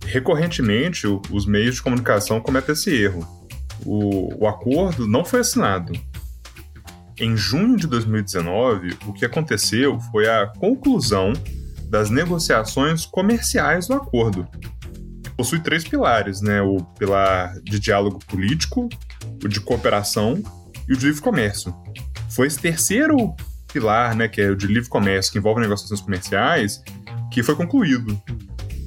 recorrentemente 0.07 1.07
os 1.07 1.47
meios 1.47 1.77
de 1.77 1.83
comunicação 1.83 2.41
cometem 2.41 2.73
esse 2.73 2.91
erro. 2.95 3.27
O, 3.85 4.45
o 4.45 4.47
acordo 4.47 5.07
não 5.07 5.25
foi 5.25 5.41
assinado. 5.41 5.93
Em 7.19 7.37
junho 7.37 7.77
de 7.77 7.87
2019, 7.87 8.97
o 9.07 9.13
que 9.13 9.25
aconteceu 9.25 9.99
foi 10.11 10.27
a 10.27 10.47
conclusão 10.47 11.33
das 11.89 12.09
negociações 12.09 13.05
comerciais 13.05 13.89
do 13.89 13.95
acordo. 13.95 14.49
Possui 15.41 15.59
três 15.59 15.83
pilares, 15.83 16.43
né? 16.43 16.61
O 16.61 16.85
pilar 16.99 17.59
de 17.63 17.81
diálogo 17.81 18.19
político, 18.27 18.91
o 19.43 19.49
de 19.49 19.59
cooperação 19.59 20.43
e 20.87 20.93
o 20.93 20.97
de 20.99 21.07
livre 21.07 21.23
comércio. 21.23 21.75
Foi 22.29 22.47
esse 22.47 22.59
terceiro 22.59 23.35
pilar, 23.73 24.15
né, 24.15 24.29
que 24.29 24.39
é 24.43 24.51
o 24.51 24.55
de 24.55 24.67
livre 24.67 24.91
comércio, 24.91 25.33
que 25.33 25.39
envolve 25.39 25.63
negociações 25.63 26.03
comerciais, 26.03 26.83
que 27.33 27.43
foi 27.43 27.55
concluído. 27.55 28.21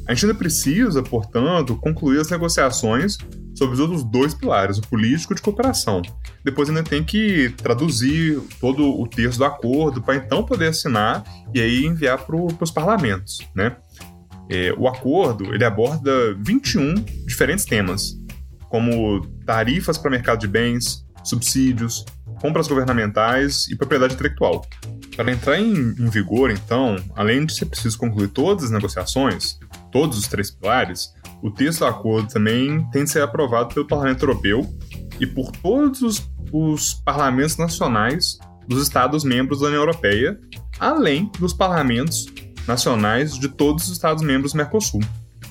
A 0.08 0.14
gente 0.14 0.28
ainda 0.28 0.38
precisa, 0.38 1.02
portanto, 1.02 1.76
concluir 1.78 2.20
as 2.20 2.30
negociações 2.30 3.18
sobre 3.56 3.74
os 3.74 3.80
outros 3.80 4.04
dois 4.04 4.36
pilares, 4.36 4.78
o 4.78 4.82
político 4.82 5.34
e 5.34 5.36
de 5.36 5.42
cooperação. 5.42 6.04
Depois 6.46 6.70
ainda 6.70 6.84
tem 6.84 7.04
que 7.04 7.52
traduzir 7.58 8.40
todo 8.60 8.84
o 8.84 9.08
texto 9.08 9.40
do 9.40 9.46
acordo 9.46 10.04
para 10.04 10.18
então 10.18 10.44
poder 10.44 10.68
assinar 10.68 11.24
e 11.52 11.60
aí 11.60 11.84
enviar 11.84 12.20
para 12.20 12.36
os 12.36 12.70
parlamentos, 12.70 13.40
né? 13.56 13.76
É, 14.50 14.74
o 14.78 14.88
acordo 14.88 15.54
ele 15.54 15.64
aborda 15.64 16.12
21 16.40 16.96
diferentes 17.26 17.66
temas, 17.66 18.18
como 18.70 19.26
tarifas 19.46 19.98
para 19.98 20.12
mercado 20.12 20.40
de 20.40 20.48
bens, 20.48 21.06
subsídios, 21.24 22.06
compras 22.42 22.68
governamentais 22.68 23.68
e 23.70 23.76
propriedade 23.76 24.16
intelectual. 24.16 24.66
Para 25.16 25.32
entrar 25.32 25.60
em, 25.60 25.74
em 25.74 26.10
vigor, 26.10 26.52
então, 26.52 26.96
além 27.16 27.46
de 27.46 27.56
ser 27.56 27.66
preciso 27.66 27.98
concluir 27.98 28.30
todas 28.30 28.66
as 28.66 28.72
negociações, 28.72 29.58
todos 29.92 30.18
os 30.18 30.28
três 30.28 30.52
pilares, 30.52 31.14
o 31.42 31.52
texto 31.52 31.80
do 31.80 31.86
acordo 31.86 32.28
também 32.28 32.84
tem 32.92 33.04
de 33.04 33.10
ser 33.10 33.22
aprovado 33.22 33.74
pelo 33.74 33.88
Parlamento 33.88 34.24
Europeu 34.24 34.68
e 35.20 35.28
por 35.28 35.52
todos 35.52 36.02
os, 36.02 36.30
os 36.52 36.94
parlamentos 36.94 37.58
nacionais 37.58 38.40
dos 38.68 38.82
Estados-membros 38.82 39.60
da 39.60 39.68
União 39.68 39.82
Europeia, 39.82 40.40
além 40.80 41.30
dos 41.40 41.54
parlamentos 41.54 42.26
nacionais 42.68 43.38
de 43.38 43.50
todos 43.50 43.86
os 43.86 43.92
Estados-membros 43.92 44.54
do 44.54 44.58
Mercosul. 44.58 45.02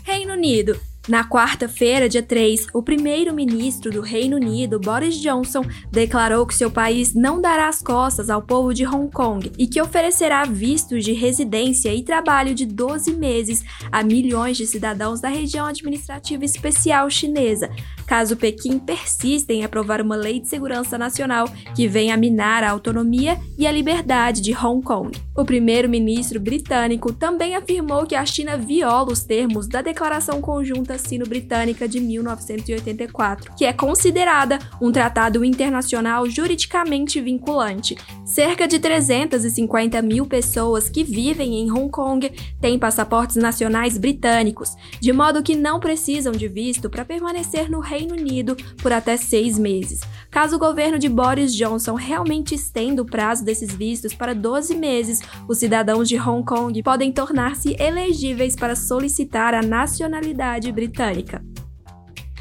Reino 0.05 0.33
Unido. 0.33 0.79
Na 1.09 1.29
quarta-feira, 1.29 2.09
dia 2.09 2.23
3, 2.23 2.69
o 2.73 2.81
primeiro-ministro 2.81 3.91
do 3.91 4.01
Reino 4.01 4.37
Unido, 4.37 4.79
Boris 4.79 5.17
Johnson, 5.17 5.65
declarou 5.91 6.47
que 6.47 6.55
seu 6.55 6.71
país 6.71 7.13
não 7.13 7.41
dará 7.41 7.67
as 7.67 7.83
costas 7.83 8.31
ao 8.31 8.41
povo 8.41 8.73
de 8.73 8.87
Hong 8.87 9.11
Kong 9.11 9.51
e 9.59 9.67
que 9.67 9.83
oferecerá 9.83 10.45
vistos 10.45 11.05
de 11.05 11.13
residência 11.13 11.93
e 11.93 12.05
trabalho 12.05 12.55
de 12.55 12.65
12 12.65 13.15
meses 13.15 13.65
a 13.91 14.05
milhões 14.05 14.57
de 14.57 14.65
cidadãos 14.65 15.21
da 15.21 15.29
região 15.29 15.67
administrativa 15.67 16.45
especial 16.45 17.11
chinesa, 17.11 17.69
caso 18.13 18.37
Pequim 18.37 18.79
persista 18.79 19.55
em 19.55 19.65
aprovar 19.65 20.03
uma 20.03 20.15
lei 20.15 20.39
de 20.39 20.47
segurança 20.47 20.99
nacional 20.99 21.49
que 21.75 21.89
venha 21.89 22.15
minar 22.15 22.63
a 22.63 22.71
autonomia 22.71 23.41
e 23.57 23.67
a 23.67 23.73
liberdade 23.73 24.43
de 24.43 24.55
Hong 24.55 24.85
Kong. 24.85 25.19
O 25.35 25.47
primeiro-ministro 25.47 26.39
britânico 26.39 27.11
também 27.11 27.57
afirmou 27.57 28.05
que 28.05 28.15
a 28.15 28.27
China 28.27 28.59
viola 28.59 29.11
os 29.11 29.23
termos 29.25 29.67
da 29.67 29.81
Declaração 29.81 30.43
Conjunta 30.43 30.99
Sino-Britânica 30.99 31.89
de 31.89 32.01
1984, 32.01 33.55
que 33.57 33.65
é 33.65 33.73
considerada 33.73 34.59
um 34.79 34.93
tratado 34.93 35.43
internacional 35.43 36.29
juridicamente 36.29 37.19
vinculante. 37.19 37.97
Cerca 38.33 38.67
de 38.67 38.79
350 38.79 40.01
mil 40.01 40.25
pessoas 40.25 40.89
que 40.89 41.05
vivem 41.05 41.57
em 41.57 41.71
Hong 41.71 41.91
Kong 41.91 42.33
têm 42.63 42.79
passaportes 42.79 43.37
nacionais 43.37 43.99
britânicos, 43.99 44.75
de 44.99 45.13
modo 45.13 45.43
que 45.43 45.55
não 45.55 45.79
precisam 45.79 46.33
de 46.33 46.49
visto 46.49 46.89
para 46.89 47.05
permanecer 47.05 47.71
no 47.71 47.79
Reino 47.79 48.15
Unido 48.15 48.57
por 48.81 48.91
até 48.91 49.19
seis 49.19 49.59
meses. 49.59 50.01
Caso 50.31 50.57
o 50.57 50.59
governo 50.59 50.99
de 50.99 51.11
Boris 51.11 51.55
Johnson 51.55 51.93
realmente 51.93 52.55
estenda 52.55 53.03
o 53.03 53.07
prazo 53.07 53.45
desses 53.45 53.75
vistos 53.75 54.15
para 54.15 54.35
12 54.35 54.77
meses, 54.77 55.21
os 55.47 55.59
cidadãos 55.59 56.09
de 56.09 56.17
Hong 56.17 56.43
Kong 56.43 56.83
podem 56.83 57.13
tornar-se 57.13 57.77
elegíveis 57.79 58.57
para 58.57 58.75
solicitar 58.75 59.53
a 59.53 59.61
nacionalidade 59.61 60.73
britânica. 60.73 61.45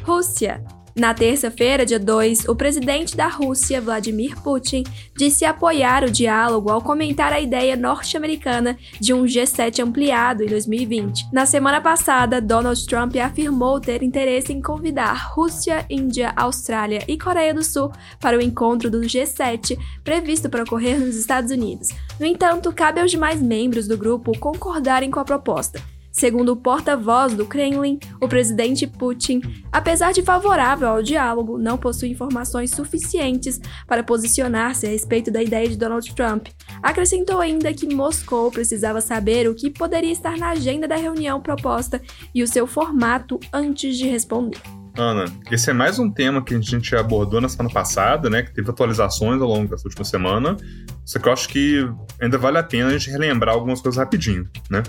Rússia. 0.04 0.64
Na 0.96 1.14
terça-feira, 1.14 1.86
dia 1.86 2.00
2, 2.00 2.50
o 2.50 2.56
presidente 2.56 3.16
da 3.16 3.28
Rússia, 3.28 3.80
Vladimir 3.80 4.36
Putin, 4.42 4.84
disse 5.16 5.46
apoiar 5.46 6.04
o 6.04 6.12
diálogo 6.12 6.70
ao 6.70 6.82
comentar 6.82 7.32
a 7.32 7.40
ideia 7.40 7.78
norte-americana 7.78 8.78
de 9.00 9.14
um 9.14 9.24
G7 9.24 9.82
ampliado 9.82 10.44
em 10.44 10.48
2020. 10.48 11.32
Na 11.32 11.46
semana 11.46 11.80
passada, 11.80 12.42
Donald 12.42 12.86
Trump 12.86 13.16
afirmou 13.16 13.80
ter 13.80 14.04
interesse 14.04 14.52
em 14.52 14.62
convidar 14.62 15.32
Rússia, 15.34 15.86
Índia, 15.90 16.34
Austrália 16.36 17.04
e 17.08 17.18
Coreia 17.18 17.54
do 17.54 17.64
Sul 17.64 17.92
para 18.20 18.38
o 18.38 18.42
encontro 18.42 18.90
do 18.90 19.00
G7 19.00 19.78
previsto 20.04 20.50
para 20.50 20.64
ocorrer 20.64 21.00
nos 21.00 21.16
Estados 21.16 21.52
Unidos. 21.52 21.90
No 22.20 22.26
entanto, 22.26 22.72
cabe 22.74 23.00
aos 23.00 23.12
demais 23.12 23.42
membros 23.42 23.88
do 23.88 23.98
grupo 23.98 24.38
concordarem 24.38 25.10
com 25.10 25.20
a 25.20 25.26
proposta. 25.26 25.82
Segundo 26.12 26.50
o 26.50 26.56
porta-voz 26.58 27.34
do 27.34 27.46
Kremlin, 27.46 27.98
o 28.20 28.28
presidente 28.28 28.86
Putin, 28.86 29.42
apesar 29.72 30.12
de 30.12 30.22
favorável 30.22 30.90
ao 30.90 31.02
diálogo, 31.02 31.58
não 31.58 31.78
possui 31.78 32.10
informações 32.10 32.72
suficientes 32.72 33.60
para 33.88 34.04
posicionar-se 34.04 34.86
a 34.86 34.90
respeito 34.90 35.32
da 35.32 35.42
ideia 35.42 35.70
de 35.70 35.78
Donald 35.78 36.14
Trump. 36.14 36.48
Acrescentou 36.84 37.40
ainda 37.40 37.74
que 37.74 37.94
Moscou 37.94 38.52
precisava 38.52 39.00
saber 39.00 39.48
o 39.48 39.56
que 39.56 39.70
poderia 39.70 40.12
estar 40.12 40.38
na 40.38 40.50
agenda 40.50 40.88
da 40.88 40.96
reunião 40.96 41.40
proposta 41.40 42.02
e 42.36 42.44
o 42.44 42.48
seu 42.48 42.68
formato 42.68 43.40
antes 43.54 43.98
de 43.98 44.08
responder. 44.08 44.60
Ana, 44.98 45.26
esse 45.50 45.70
é 45.70 45.74
mais 45.74 46.00
um 46.00 46.12
tema 46.12 46.44
que 46.44 46.54
a 46.54 46.60
gente 46.60 46.94
abordou 46.96 47.40
na 47.40 47.48
semana 47.48 47.70
passada, 47.70 48.30
né? 48.30 48.44
Que 48.44 48.54
teve 48.54 48.70
atualizações 48.70 49.42
ao 49.42 49.48
longo 49.48 49.70
dessa 49.70 49.88
última 49.88 50.04
semana. 50.04 50.58
Só 51.06 51.18
que 51.18 51.30
eu 51.30 51.34
acho 51.34 51.48
que 51.48 51.90
ainda 52.20 52.38
vale 52.38 52.58
a 52.58 52.64
pena 52.64 52.90
a 52.90 52.98
gente 52.98 53.10
relembrar 53.10 53.56
algumas 53.56 53.80
coisas 53.80 53.98
rapidinho, 53.98 54.50
né? 54.70 54.84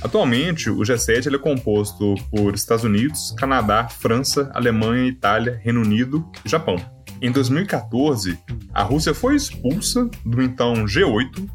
Atualmente, 0.00 0.70
o 0.70 0.78
G7 0.78 1.34
é 1.34 1.38
composto 1.38 2.14
por 2.30 2.54
Estados 2.54 2.84
Unidos, 2.84 3.34
Canadá, 3.36 3.88
França, 3.88 4.50
Alemanha, 4.54 5.08
Itália, 5.08 5.60
Reino 5.62 5.80
Unido 5.80 6.24
e 6.44 6.48
Japão. 6.48 6.76
Em 7.20 7.32
2014, 7.32 8.38
a 8.72 8.82
Rússia 8.82 9.12
foi 9.12 9.34
expulsa 9.34 10.08
do 10.24 10.40
então 10.40 10.84
G8 10.84 11.48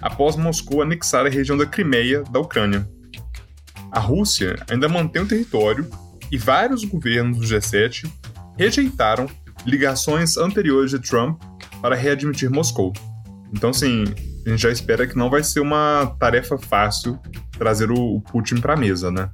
após 0.00 0.34
Moscou 0.34 0.80
anexar 0.80 1.26
a 1.26 1.28
região 1.28 1.58
da 1.58 1.66
Crimeia 1.66 2.22
da 2.30 2.40
Ucrânia. 2.40 2.88
A 3.92 4.00
Rússia 4.00 4.56
ainda 4.70 4.88
mantém 4.88 5.20
o 5.20 5.26
território 5.26 5.86
e 6.32 6.38
vários 6.38 6.84
governos 6.84 7.38
do 7.38 7.44
G7 7.44 8.10
rejeitaram 8.56 9.28
ligações 9.66 10.38
anteriores 10.38 10.90
de 10.90 10.98
Trump 10.98 11.42
para 11.82 11.96
readmitir 11.96 12.50
Moscou. 12.50 12.94
Então, 13.52 13.70
assim, 13.70 14.04
a 14.46 14.50
gente 14.50 14.62
já 14.62 14.70
espera 14.70 15.06
que 15.06 15.16
não 15.16 15.30
vai 15.30 15.42
ser 15.42 15.60
uma 15.60 16.16
tarefa 16.18 16.58
fácil 16.58 17.18
trazer 17.58 17.90
o 17.90 18.20
Putin 18.32 18.56
para 18.56 18.74
a 18.74 18.76
mesa, 18.76 19.10
né? 19.10 19.30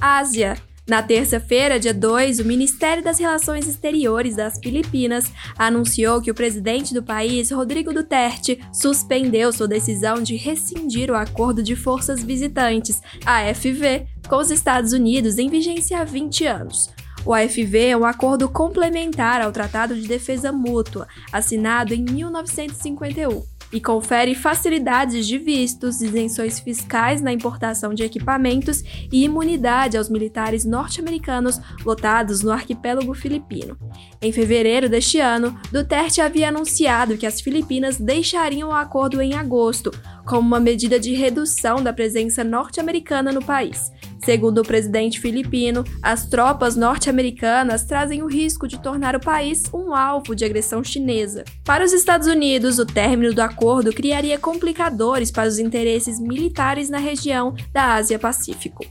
Ásia. 0.00 0.56
Na 0.88 1.02
terça-feira, 1.02 1.80
dia 1.80 1.92
2, 1.92 2.38
o 2.38 2.44
Ministério 2.44 3.02
das 3.02 3.18
Relações 3.18 3.66
Exteriores 3.66 4.36
das 4.36 4.60
Filipinas 4.62 5.32
anunciou 5.58 6.22
que 6.22 6.30
o 6.30 6.34
presidente 6.34 6.94
do 6.94 7.02
país, 7.02 7.50
Rodrigo 7.50 7.92
Duterte, 7.92 8.60
suspendeu 8.72 9.52
sua 9.52 9.66
decisão 9.66 10.22
de 10.22 10.36
rescindir 10.36 11.10
o 11.10 11.16
Acordo 11.16 11.60
de 11.60 11.74
Forças 11.74 12.22
Visitantes, 12.22 13.02
AFV, 13.24 14.06
com 14.28 14.36
os 14.36 14.52
Estados 14.52 14.92
Unidos 14.92 15.38
em 15.38 15.50
vigência 15.50 15.98
há 15.98 16.04
20 16.04 16.46
anos. 16.46 16.88
O 17.24 17.34
AFV 17.34 17.88
é 17.88 17.96
um 17.96 18.04
acordo 18.04 18.48
complementar 18.48 19.40
ao 19.40 19.50
Tratado 19.50 19.92
de 19.96 20.06
Defesa 20.06 20.52
Mútua, 20.52 21.08
assinado 21.32 21.92
em 21.94 22.04
1951 22.04 23.55
e 23.76 23.80
confere 23.80 24.34
facilidades 24.34 25.26
de 25.26 25.36
vistos, 25.36 26.00
isenções 26.00 26.58
fiscais 26.58 27.20
na 27.20 27.30
importação 27.30 27.92
de 27.92 28.02
equipamentos 28.02 28.82
e 29.12 29.22
imunidade 29.22 29.98
aos 29.98 30.08
militares 30.08 30.64
norte-americanos 30.64 31.60
lotados 31.84 32.40
no 32.40 32.50
arquipélago 32.50 33.12
filipino. 33.12 33.76
Em 34.22 34.32
fevereiro 34.32 34.88
deste 34.88 35.20
ano, 35.20 35.60
Duterte 35.70 36.22
havia 36.22 36.48
anunciado 36.48 37.18
que 37.18 37.26
as 37.26 37.38
Filipinas 37.38 37.98
deixariam 37.98 38.70
o 38.70 38.72
acordo 38.72 39.20
em 39.20 39.34
agosto, 39.34 39.90
como 40.26 40.46
uma 40.46 40.60
medida 40.60 40.98
de 40.98 41.14
redução 41.14 41.82
da 41.82 41.92
presença 41.92 42.42
norte-americana 42.42 43.32
no 43.32 43.42
país. 43.42 43.92
Segundo 44.24 44.58
o 44.58 44.64
presidente 44.64 45.20
filipino, 45.20 45.84
as 46.02 46.26
tropas 46.26 46.74
norte-americanas 46.74 47.84
trazem 47.84 48.22
o 48.22 48.26
risco 48.26 48.66
de 48.66 48.82
tornar 48.82 49.14
o 49.14 49.20
país 49.20 49.62
um 49.72 49.94
alvo 49.94 50.34
de 50.34 50.44
agressão 50.44 50.82
chinesa. 50.82 51.44
Para 51.64 51.84
os 51.84 51.92
Estados 51.92 52.26
Unidos, 52.26 52.80
o 52.80 52.84
término 52.84 53.32
do 53.32 53.40
acordo 53.40 53.92
criaria 53.92 54.36
complicadores 54.36 55.30
para 55.30 55.48
os 55.48 55.60
interesses 55.60 56.18
militares 56.18 56.90
na 56.90 56.98
região 56.98 57.54
da 57.72 57.94
Ásia-Pacífico. 57.94 58.84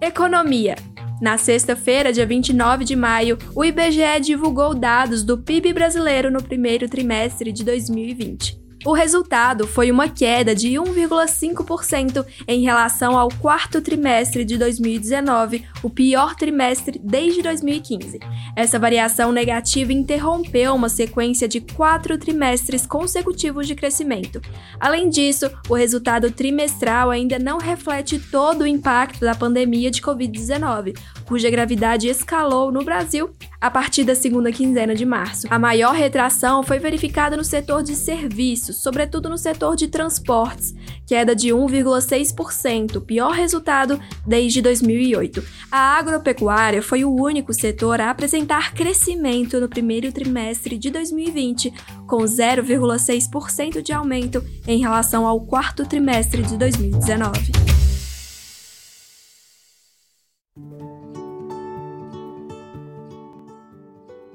Economia. 0.00 0.76
Na 1.20 1.38
sexta-feira, 1.38 2.12
dia 2.12 2.26
29 2.26 2.84
de 2.84 2.94
maio, 2.94 3.38
o 3.54 3.64
IBGE 3.64 4.20
divulgou 4.20 4.74
dados 4.74 5.22
do 5.22 5.38
PIB 5.38 5.72
brasileiro 5.72 6.30
no 6.30 6.42
primeiro 6.42 6.88
trimestre 6.88 7.52
de 7.52 7.64
2020. 7.64 8.65
O 8.86 8.92
resultado 8.92 9.66
foi 9.66 9.90
uma 9.90 10.08
queda 10.08 10.54
de 10.54 10.74
1,5% 10.74 12.24
em 12.46 12.62
relação 12.62 13.18
ao 13.18 13.28
quarto 13.28 13.82
trimestre 13.82 14.44
de 14.44 14.56
2019, 14.56 15.64
o 15.82 15.90
pior 15.90 16.36
trimestre 16.36 17.00
desde 17.02 17.42
2015. 17.42 18.20
Essa 18.54 18.78
variação 18.78 19.32
negativa 19.32 19.92
interrompeu 19.92 20.72
uma 20.72 20.88
sequência 20.88 21.48
de 21.48 21.60
quatro 21.60 22.16
trimestres 22.16 22.86
consecutivos 22.86 23.66
de 23.66 23.74
crescimento. 23.74 24.40
Além 24.78 25.08
disso, 25.08 25.50
o 25.68 25.74
resultado 25.74 26.30
trimestral 26.30 27.10
ainda 27.10 27.40
não 27.40 27.58
reflete 27.58 28.20
todo 28.20 28.62
o 28.62 28.66
impacto 28.68 29.18
da 29.18 29.34
pandemia 29.34 29.90
de 29.90 30.00
Covid-19, 30.00 30.96
cuja 31.26 31.50
gravidade 31.50 32.06
escalou 32.06 32.70
no 32.70 32.84
Brasil 32.84 33.30
a 33.60 33.70
partir 33.70 34.04
da 34.04 34.14
segunda 34.14 34.52
quinzena 34.52 34.94
de 34.94 35.04
março. 35.04 35.48
A 35.50 35.58
maior 35.58 35.92
retração 35.92 36.62
foi 36.62 36.78
verificada 36.78 37.36
no 37.36 37.42
setor 37.42 37.82
de 37.82 37.96
serviços, 37.96 38.75
sobretudo 38.76 39.28
no 39.28 39.38
setor 39.38 39.76
de 39.76 39.88
transportes, 39.88 40.74
queda 41.06 41.34
de 41.34 41.48
1,6%, 41.48 43.00
pior 43.00 43.32
resultado 43.32 44.00
desde 44.26 44.60
2008. 44.60 45.42
A 45.70 45.98
agropecuária 45.98 46.82
foi 46.82 47.04
o 47.04 47.14
único 47.14 47.52
setor 47.52 48.00
a 48.00 48.10
apresentar 48.10 48.74
crescimento 48.74 49.60
no 49.60 49.68
primeiro 49.68 50.12
trimestre 50.12 50.78
de 50.78 50.90
2020, 50.90 51.72
com 52.06 52.18
0,6% 52.18 53.82
de 53.82 53.92
aumento 53.92 54.44
em 54.66 54.78
relação 54.78 55.26
ao 55.26 55.40
quarto 55.40 55.86
trimestre 55.86 56.42
de 56.42 56.56
2019. 56.56 57.95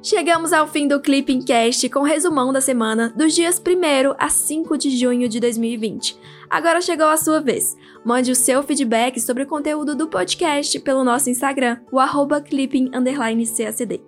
Chegamos 0.03 0.51
ao 0.51 0.67
fim 0.67 0.87
do 0.87 0.99
Clipping 0.99 1.43
Cast 1.43 1.87
com 1.89 2.01
resumão 2.01 2.51
da 2.51 2.59
semana 2.59 3.13
dos 3.15 3.35
dias 3.35 3.61
1 3.61 4.15
a 4.17 4.29
5 4.29 4.75
de 4.75 4.97
junho 4.97 5.29
de 5.29 5.39
2020. 5.39 6.17
Agora 6.49 6.81
chegou 6.81 7.05
a 7.05 7.17
sua 7.17 7.39
vez. 7.39 7.77
Mande 8.03 8.31
o 8.31 8.35
seu 8.35 8.63
feedback 8.63 9.19
sobre 9.21 9.43
o 9.43 9.47
conteúdo 9.47 9.95
do 9.95 10.07
podcast 10.07 10.79
pelo 10.79 11.03
nosso 11.03 11.29
Instagram, 11.29 11.77
o 11.91 11.99
arroba 11.99 12.41
clipping_cacd. 12.41 14.01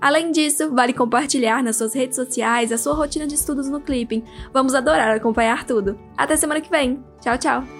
Além 0.00 0.30
disso, 0.30 0.72
vale 0.72 0.92
compartilhar 0.92 1.64
nas 1.64 1.76
suas 1.76 1.94
redes 1.94 2.14
sociais 2.14 2.70
a 2.70 2.78
sua 2.78 2.94
rotina 2.94 3.26
de 3.26 3.34
estudos 3.34 3.68
no 3.68 3.80
Clipping. 3.80 4.22
Vamos 4.52 4.74
adorar 4.74 5.14
acompanhar 5.16 5.66
tudo. 5.66 5.98
Até 6.16 6.36
semana 6.36 6.60
que 6.60 6.70
vem. 6.70 7.04
Tchau, 7.20 7.36
tchau! 7.36 7.79